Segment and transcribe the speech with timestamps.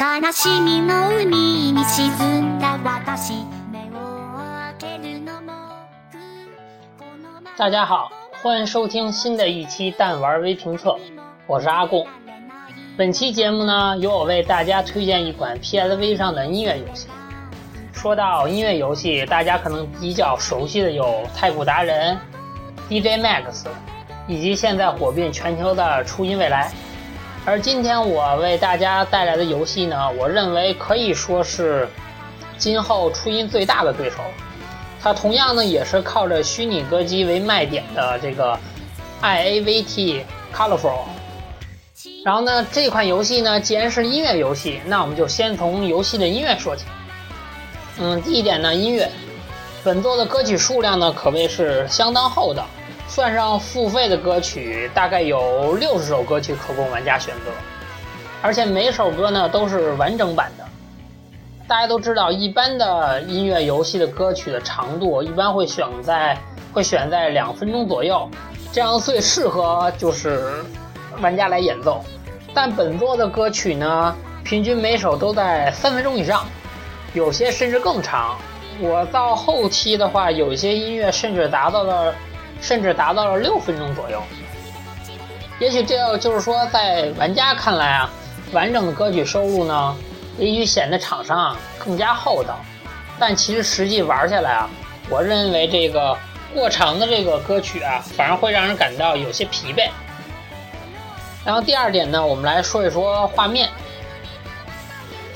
[0.00, 2.10] 悲しみの海に沈
[2.56, 3.32] んだ私
[3.70, 5.52] 目を開けるのも
[6.98, 8.10] この大家好，
[8.42, 10.98] 欢迎收听新的一期弹丸微评测，
[11.46, 12.06] 我是阿贡。
[12.96, 17.08] 本期节目呢，由我为大家推荐一款 PSV 上的音乐游戏。
[17.92, 22.18] 说到音乐游戏，大家可能比较熟悉的有太鼓达人、
[22.88, 23.66] DJ Max，
[24.26, 26.70] 以及现在火遍全球的初音未来。
[27.43, 31.89] 而今天我为大家带来的游戏呢，我认为可以说是
[32.55, 34.17] 今后初音最大的对手。
[35.01, 38.57] 它同样呢，也是靠着虚拟歌姬为卖点的这个
[39.23, 40.23] IAVT
[40.55, 40.99] Colorful。
[42.23, 46.85] 然后呢，这款游戏呢，既然是音乐游戏，那我们就先从游戏的音乐说起。
[47.99, 49.09] 嗯，第一点呢，音乐，
[49.83, 52.67] 本作的歌曲数量呢，可谓是相当厚道。
[53.11, 57.51] 算上付费的歌曲，大概有六十首歌曲可供玩家选择，
[58.41, 60.63] 而且每首歌呢都是完整版的。
[61.67, 66.37] 大家都知道，一般的音乐游戏的歌曲的长度一般会选在
[66.71, 68.29] 会选在两分钟左右，
[68.71, 70.63] 这样最适合就是
[71.19, 72.01] 玩家来演奏。
[72.53, 76.45] 但本作的歌曲呢，平均每首都在三分钟以上，
[77.13, 78.37] 有些甚至更长。
[78.79, 82.15] 我到后期的话，有些音乐甚至达到了。
[82.61, 84.21] 甚至达到了六分钟左右。
[85.59, 88.09] 也许这个就是说，在玩家看来啊，
[88.51, 89.95] 完整的歌曲收录呢，
[90.37, 92.59] 也许显得厂商啊更加厚道。
[93.19, 94.69] 但其实实际玩下来啊，
[95.09, 96.17] 我认为这个
[96.53, 99.89] 过长的这个歌曲啊，反而会让人感到有些疲惫。
[101.45, 103.69] 然后第二点呢，我们来说一说画面，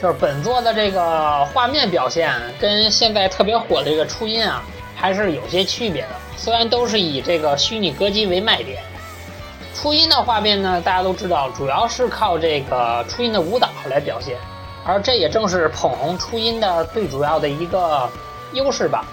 [0.02, 4.64] 就是本作的这个画面表现跟现在特别火的这个初音啊，
[4.96, 6.10] 还是有些区别的。
[6.38, 8.84] 虽然都是以这个虚拟歌姬为卖点，
[9.74, 14.38] 初音的画面呢，大家都知道，主要是靠这个初音的舞蹈来表现，
[14.86, 18.10] 而这也正是捧红初音的最主要的一个
[18.54, 19.06] 优势吧。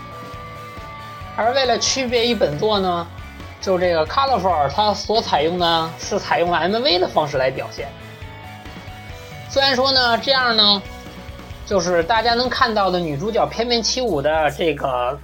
[1.37, 3.06] 而为了区别于本作呢，
[3.60, 7.89] 就这个 Colorful 它所采用的是采用 MV 的方式来表现。
[9.49, 10.83] 虽然说呢，这样呢，
[11.65, 15.19] 就是大家能看到的女主角翩翩起舞的这个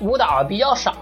[0.00, 0.94] 舞蹈比较少。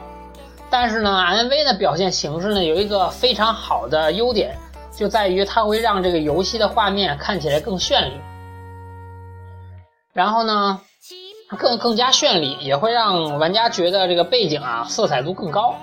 [0.71, 4.57] 但是呢，MV 的表现形式呢有一个非常好的优点，
[4.97, 8.13] 就在于它会让这个游戏的画面看起来更绚丽，
[10.13, 10.81] 然后呢，
[11.59, 15.75] 更更加绚丽，也会让玩家觉得这个背景啊色彩度更高。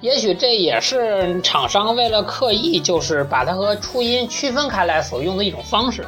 [0.00, 6.06] 也许这也是厂商为了刻意就是把它和初音区分开来所用的一种方式，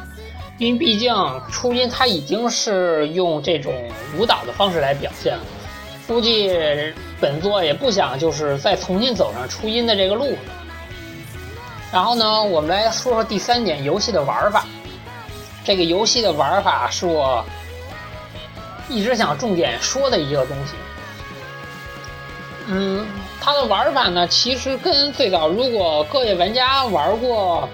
[0.57, 1.13] 因为毕竟
[1.51, 3.73] 初音它已经是用这种
[4.17, 5.43] 舞蹈的方式来表现了，
[6.09, 6.51] 估计。
[7.21, 10.37] 本作也不想就是再重新走上初音的这个路。
[11.91, 14.65] 然后呢，我们来说说第三点，游戏的玩法。
[15.65, 17.45] 这个游戏的玩法是我
[18.87, 20.75] 一直想重点说的一个东西。
[22.67, 23.05] 嗯，
[23.41, 27.67] 它的玩法呢，其实跟最早如果各位玩家玩过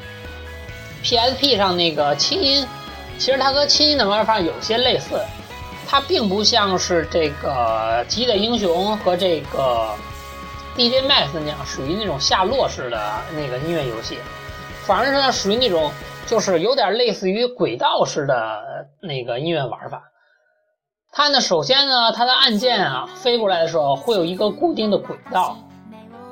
[1.03, 2.65] PSP 上那个轻音，
[3.19, 5.21] 其实它和轻音的玩法有些类似。
[5.95, 9.95] 它并不像是这个《极的英雄》和这个
[10.75, 14.17] DJ Max 那样属于那种下落式的那个音乐游戏，
[14.83, 15.89] 反而是呢属于那种
[16.27, 18.61] 就是有点类似于轨道式的
[19.01, 20.03] 那个音乐玩法。
[21.13, 25.55] 它呢，首先呢，它的按键啊飞过来的时候会有一个固定的轨道，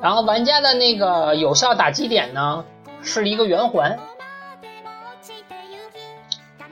[0.02, 2.66] 然后玩家的那个有效打击点呢
[3.02, 3.98] 是一个圆环。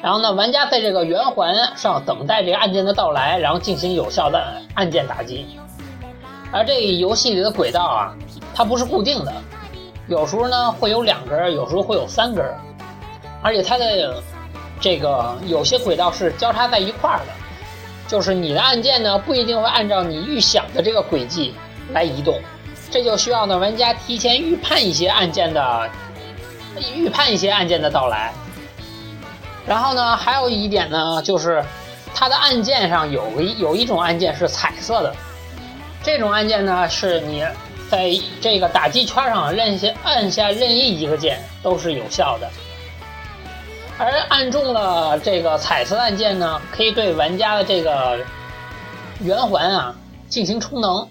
[0.02, 5.46] 然后呢，玩家在这个圆环上等待这个按键的到来，然后进行有效的按键打击。
[6.52, 8.14] 而这游戏里的轨道啊，
[8.54, 9.34] 它不是固定的，
[10.08, 12.44] 有时候呢会有两根，有时候会有三根，
[13.42, 14.22] 而且它的
[14.80, 17.32] 这个有些轨道是交叉在一块儿的，
[18.08, 21.54] 就是你的按键呢不一定会按照你预想的这个轨迹
[21.94, 22.38] 来移动，
[22.90, 25.88] 这就需要呢玩家提前预判一些按键的
[26.96, 28.34] 预判一些按键的到来。
[29.66, 31.64] 然后呢，还有一点呢，就是
[32.14, 35.16] 它的按键上有一有一种按键是彩色的，
[36.04, 37.46] 这种按键呢，是你
[37.90, 38.12] 在
[38.42, 42.50] 这个打击圈上任下按下任意一个键都是有效的，
[43.98, 48.18] 而按中了这个彩色按键呢，可以对玩家的这个
[49.20, 49.96] 圆环啊
[50.28, 51.08] 进行充能。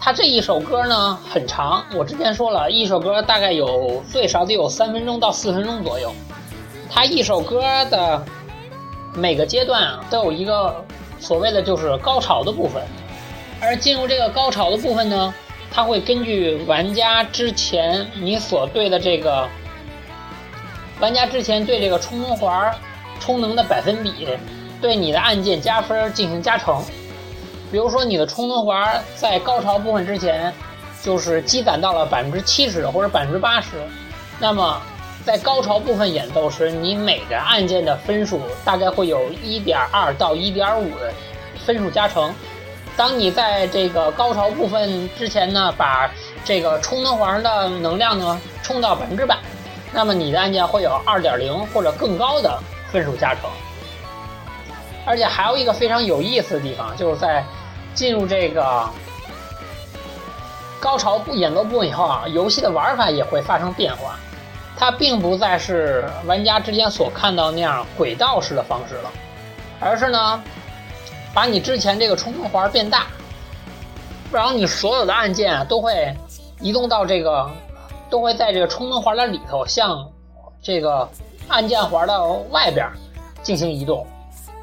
[0.00, 6.12] 它这一首歌呢很长，我之前说了一首歌大概有最少得有三分钟到四分钟左右。
[6.90, 8.24] 它一首歌的
[9.14, 10.84] 每个阶段啊，都有一个
[11.18, 12.82] 所谓的就是高潮的部分，
[13.60, 15.34] 而进入这个高潮的部分呢，
[15.70, 19.48] 它会根据玩家之前你所对的这个
[21.00, 22.74] 玩家之前对这个充能环
[23.20, 24.28] 充能的百分比
[24.80, 26.82] 对你的按键加分进行加成。
[27.70, 30.52] 比如说你的充能环在高潮部分之前
[31.02, 33.68] 就是积攒到了百分之七十或者百分之八十，
[34.40, 34.80] 那么
[35.28, 41.12] 在高潮部分演奏时，你每个按键的分数大概会有一点二到一点五的
[41.66, 42.34] 分数加成。
[42.96, 46.10] 当你在这个高潮部分之前呢，把
[46.46, 49.36] 这个充能环的能量呢充到百分之百，
[49.92, 52.58] 那么你的按键会有二点零或者更高的
[52.90, 53.50] 分数加成。
[55.04, 57.44] 而且还有一个非常有意思的地方，就是在
[57.92, 58.88] 进入这个
[60.80, 64.18] 高潮部演奏部分以后啊，游戏的玩法也会发生变化。
[64.78, 69.10] 它并不再是玩家之前所看到那样轨道式的方式了，
[69.80, 70.42] 而是呢。
[71.34, 73.06] 把你之前这个冲能环变大，
[74.32, 76.12] 然后你所有的按键啊都会
[76.58, 77.48] 移动到这个，
[78.10, 80.10] 都会在这个冲能环的里头，向
[80.62, 81.08] 这个
[81.46, 82.90] 按键环的外边
[83.42, 84.04] 进行移动。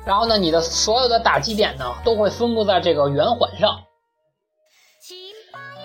[0.06, 3.79] 然后呢，你的所有的打击点呢都会分布在这个圆环上，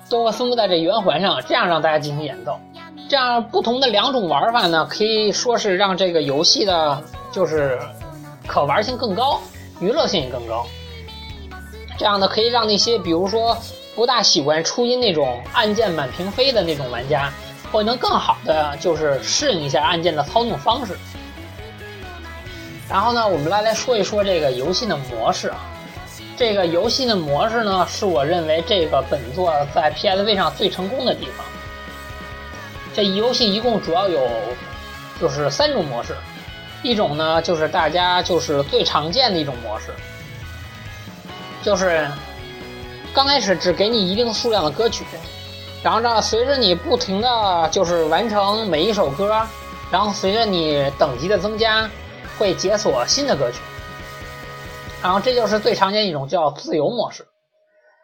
[0.09, 2.59] 都会分布在这圆环上，这样让大家进行演奏。
[3.11, 7.03] 这样不同的两种玩法呢，可以说是让这个游戏的
[7.33, 7.77] 就是
[8.47, 9.41] 可玩性更高。
[9.81, 10.65] 娱乐性也更高，
[11.99, 13.59] 这样呢可以让那些比如说
[13.97, 17.33] 不大喜欢初音那种按键满屏飞的那种玩家，
[17.73, 20.97] 会能更好的就是适应一下按键的操纵方式。
[22.89, 25.57] 然后呢，我们来来说一说这个游戏的模式啊。
[26.37, 31.45] 这个游戏的模式呢，是我认为这个本作在 PSV 上最成功的地方。
[33.01, 34.29] 这游戏一共主要有
[35.19, 36.15] 就是三种模式。
[36.83, 39.87] 一种呢，就是大家就是最常见的一种模式，
[41.63, 42.07] 就是
[43.15, 45.03] 刚开始只给你一定数量的歌曲，
[45.83, 49.47] 然后呢，随着你不停的就是完成每一首歌，
[49.91, 51.89] 然后随着你等级的增加，
[52.39, 53.61] 会解锁新的歌曲，
[55.03, 57.27] 然后这就是最常见一种叫自由模式。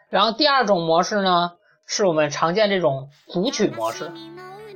[0.08, 1.52] 然后第二种模式呢，
[1.86, 4.10] 是我们常见这种组曲模式，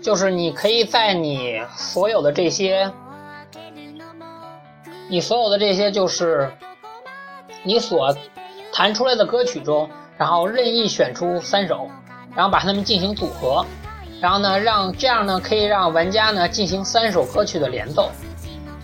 [0.02, 2.90] 就是你可以在你所有的这些。
[5.08, 6.48] 你所有的这些就是
[7.64, 8.16] 你所
[8.72, 11.90] 弹出来的歌曲中，然后任意选出三首，
[12.32, 13.66] 然后把它们进行组合，
[14.20, 18.08] 然后呢，让这样呢可以让玩家呢进行三首歌曲的连奏，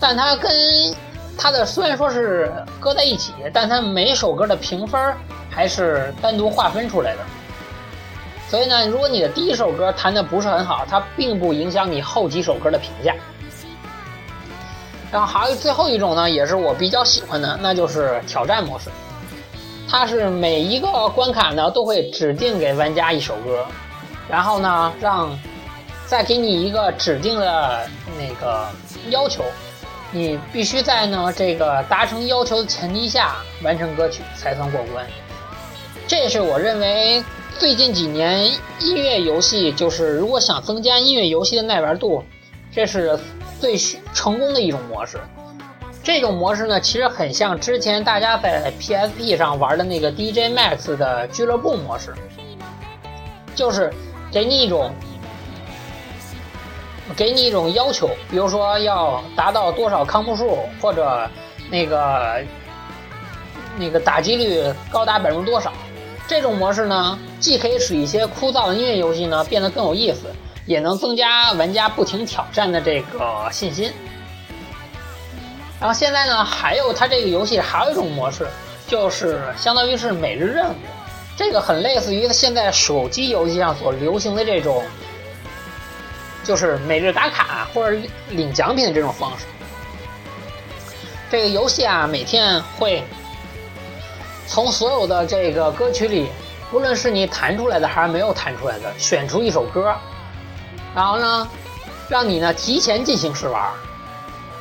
[0.01, 0.51] 但它跟
[1.37, 5.15] 它的虽然说是搁在一起，但它每首歌的评分
[5.49, 7.19] 还是单独划分出来的。
[8.49, 13.13] 所以呢，如果你的第一首歌弹的不是很好，它并不影响你后几首歌的评价。
[15.11, 18.89] 然后还有最后一种呢，也是我比较喜欢的，那就是挑战模式。
[19.89, 23.65] 它是每一个关卡呢都会指定给玩家一首歌，
[24.29, 25.37] 然后呢让
[26.05, 28.67] 再给你一个指定的那个
[29.09, 29.43] 要求，
[30.11, 35.05] 你必须在呢这个达成要求的前提下完成歌曲才算过关。
[36.05, 37.23] 这是我认为
[37.59, 38.47] 最近几年
[38.79, 42.23] 音乐游戏就是如果想增加音乐游戏的耐玩度，
[42.71, 43.19] 这是。
[43.59, 43.75] 最
[44.13, 45.17] 成功的一种模式，
[46.03, 52.13] 这种模式呢，其实很像之前大家在 PSP 上玩的那个 DJ Max 的俱乐部模式，
[53.55, 53.91] 就是
[54.31, 54.93] 给你一种，
[57.15, 61.27] 给你一种要求，比如说要达到多少康步数，或者
[61.71, 62.45] 那个
[63.75, 65.73] 那个打击率高达百分之多少。
[66.27, 70.33] 这种模式呢，既可以使一些枯燥的音乐游戏呢变得更有意思。
[70.67, 73.89] 也能增加玩家不停挑战的这个信心。
[75.79, 78.45] 然后现在呢，还有它这个游戏还有一种模式，
[78.85, 80.75] 就是相当于是每日任务，
[81.37, 84.83] 这个很类似于现在手机游戏上所流行的这种，
[86.43, 87.97] 就是每日打卡或者
[88.31, 89.45] 领奖品的这种方式。
[91.31, 93.01] 这个游戏啊，每天会
[94.47, 96.27] 从所有的这个歌曲里，
[96.71, 99.93] 无论是你弹出来的还是没有弹出来的，选出一首歌。
[100.95, 101.47] 然后呢，
[102.09, 103.71] 让你呢提前进行试玩，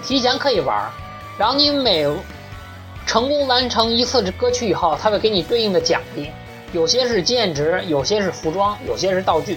[0.02, 0.90] 提前可以玩。
[1.38, 2.06] 然后你每
[3.06, 6.30] 成功完成一次歌曲以后，它会给你对应的奖励，
[6.72, 9.56] 有些是经验值，有些是服装，有些是道具。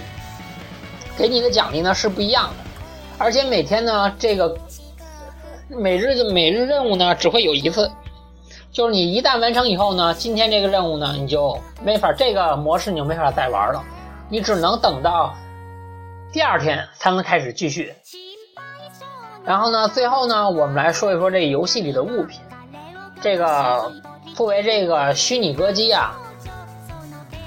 [1.17, 2.55] 给你的奖励呢是不一样的，
[3.17, 4.55] 而且每天呢这个
[5.67, 7.91] 每日的每日任务呢只会有一次，
[8.71, 13.83] 就是你一旦完成以后呢，今天这个任务呢你就没法这个模式你就没法再玩了，
[14.29, 15.33] 你只能等到。
[16.31, 17.91] 第二天才能开始继续。
[19.43, 22.39] 然后呢，最后呢，我们来说一说这游戏里的物品。
[23.21, 23.91] 这个
[24.35, 26.15] 作为这个虚拟歌姬啊，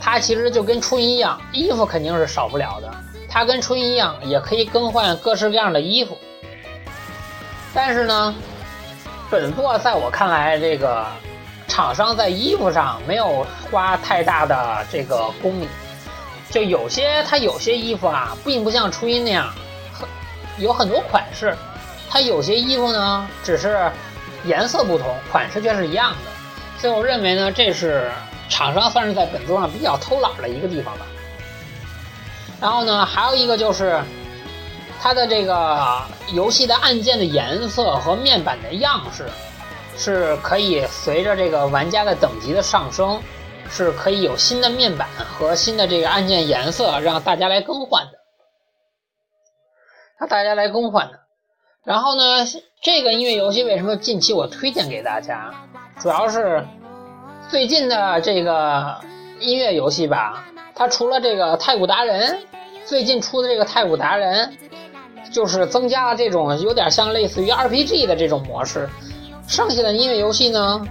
[0.00, 2.92] 它其实就跟初音一样，衣服肯定是少不了的。
[3.28, 6.18] 它跟初音一样，也可以更换各式各样的衣服。
[7.72, 8.34] 但是呢，
[9.32, 11.06] 本作在我看来，这个
[11.66, 15.66] 厂商在衣服上没有花太大的这个功力。
[16.50, 19.50] 就有些它有些衣服啊，并不像初音那样，
[20.58, 21.56] 有很多款式。
[22.10, 23.90] 它有些衣服呢，只是
[24.44, 26.30] 颜色不同，款式却是一样的。
[26.78, 28.12] 所以我认为呢，这是
[28.50, 31.06] 厂商算是在本作上比较偷懒的一个地方吧。
[32.60, 33.98] 然后呢，还有一个就是
[35.02, 36.00] 它的这个
[36.32, 39.26] 游戏的按键的颜色和面板的样式，
[39.96, 43.20] 是可以随着这个玩家的等级的上升。
[43.70, 48.12] 是可以有新的面板和新的这个按键颜色，让大家来更换的，
[50.20, 51.20] 让大家来更换的。
[51.82, 52.44] 然后呢，
[52.82, 55.54] 这个音乐游戏为什么近期我推荐给大家？
[55.98, 56.62] 主要是
[57.48, 59.00] 最近的这个
[59.40, 60.44] 音乐游戏吧，
[60.74, 62.42] 它除了这个太古达人，
[62.84, 64.54] 最近出的这个太古达人，
[65.30, 68.88] 就是增加了这种有点像类似于 RPG 的这种模式。
[69.46, 70.86] 剩下的音乐游戏呢？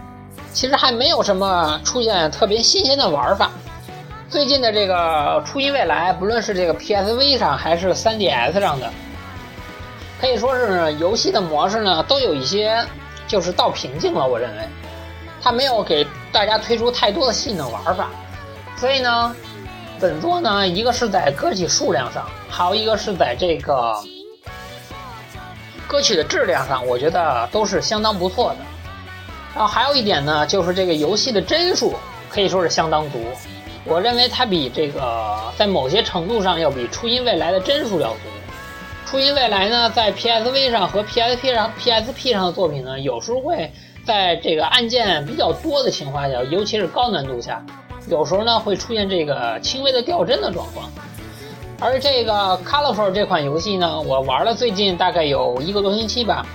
[0.53, 3.49] 其实还没有什么出现特别新鲜的玩法。
[4.29, 8.89] 最近的这个初音未来，不论是这个 PSV 上还是 3DS 上的，
[10.19, 12.85] 可以说是游戏的模式呢，都有一些
[13.27, 14.27] 就是到瓶颈了。
[14.27, 14.63] 我认为，
[15.41, 18.09] 它没有给大家推出太多的新的玩法。
[18.75, 19.35] 所以呢，
[19.99, 23.95] 本作呢，一个是在歌曲数量上，还有一个是在这个
[25.91, 28.59] 歌曲的质量上，我觉得都是相当不错的。
[29.53, 31.93] 然后还有一点呢，就是这个游戏的帧数
[32.29, 33.19] 可以说是相当足。
[33.83, 38.19] 我认为它比这个在某些程度上要比初音未来的帧数要足。
[39.05, 43.69] 初音未来呢，在 PSV 上和 PSP 上 PSP 上的作品呢，有时候会
[44.05, 47.61] 在这个按键比较多的情况下，尤其是高难度下，
[48.07, 50.89] 有时候呢会出现这个轻微的掉帧的状况。
[51.81, 56.45] 而这个 Colorful 这款游戏呢，我玩了最近大概有一个多星期吧，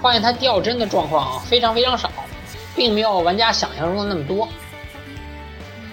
[0.00, 2.08] 发现它掉帧的状况非常非常少。
[2.76, 4.48] 并没有玩家想象中的那么多。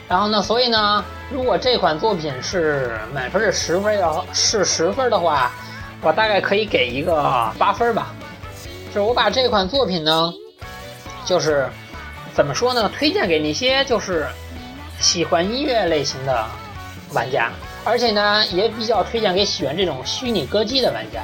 [0.07, 5.51] 然后呢，所以呢，如果这款作品是满分是十分，要是十分的话，
[6.01, 8.15] 我大概可以给一个八分吧。
[8.88, 10.33] 就是我把这款作品呢，
[11.24, 11.69] 就是
[12.33, 14.27] 怎么说呢，推荐给那些就是
[15.00, 16.43] 喜欢音乐类型的
[17.13, 17.51] 玩家，
[17.83, 21.21] 而且呢，也比较推荐给喜欢这种虚拟歌姬的玩家。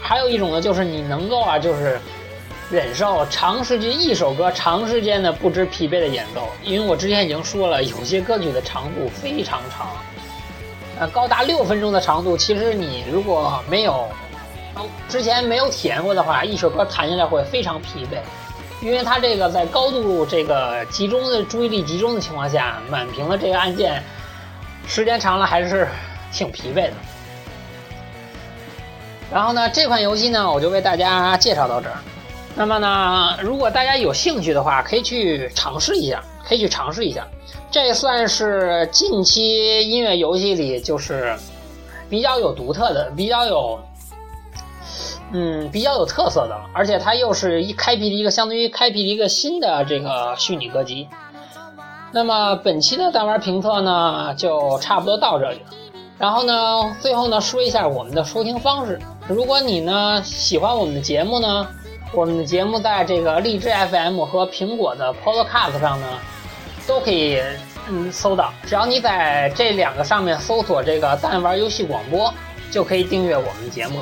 [0.00, 2.00] 还有一种呢，就是你能够啊，就是。
[2.70, 9.88] 忍受长时间一首歌长时间的不知疲惫的演奏，因为我之前已经说了，有些歌曲的长度非常长，
[10.98, 12.36] 呃，高达六分钟的长度。
[12.36, 14.06] 其实你如果没有
[15.08, 18.18] 之前没有体验过的话，一首歌弹下来会非常疲惫，
[18.84, 24.04] 因为它这个在高度这个集中的注意力集中的情况下，满屏的这个按键，
[24.86, 25.88] 时间长了还是
[26.32, 26.92] 挺疲惫的。
[29.30, 31.96] 然后呢，这款游戏呢，我就为大家介绍到这儿。
[32.56, 37.26] 那么呢，如果大家有兴趣的话，可以去尝试一下，可以去尝试一下。
[37.70, 41.36] 这算是近期音乐游戏里就是
[42.08, 43.78] 比较有独特的、比较有
[45.32, 46.58] 嗯比较有特色的。
[46.72, 51.06] 而且它又是一开辟了一个相当于开辟了一个新的这个虚拟歌姬。
[52.12, 55.66] 那么本期的弹丸评测呢，就差不多到这里了。
[56.18, 58.98] 然后呢，最后呢说一下我们的收听方式。
[59.28, 61.66] 如果你呢喜欢我们的节目呢。
[62.14, 66.06] 我们的节目在这个荔枝 FM 和苹果的 Podcast 上呢，
[66.86, 67.38] 都可以
[67.86, 68.50] 嗯搜到。
[68.64, 72.32] 只要你在这两个上面搜索这个“弹玩游戏广播”，
[72.72, 73.98] 就可以订阅我们的节目。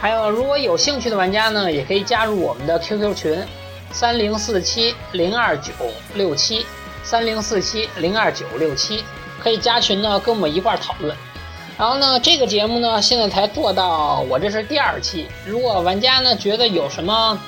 [0.00, 3.44] 还有，如果有兴趣的玩家呢，也可以加入我们的 QQ 群：
[3.92, 5.70] 三零四七零二九
[6.14, 6.64] 六七
[7.02, 9.02] 三零四七零二九六七，
[9.40, 11.16] 可以加群呢，跟我们一块儿讨论。
[11.78, 15.26] 然后呢，这个节目呢，现在才做到我这是第二期。
[15.46, 17.38] 如果玩家呢觉得有什么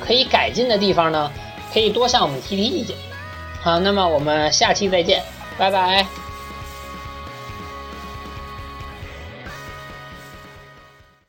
[0.00, 1.30] 可以改进的地方呢，
[1.72, 2.96] 可以多向我们提提意见。
[3.60, 5.22] 好，那么我们下期再见，
[5.58, 6.27] 拜拜。